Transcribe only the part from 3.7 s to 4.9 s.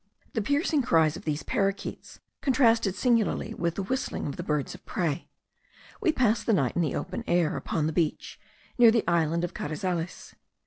the whistling of the birds of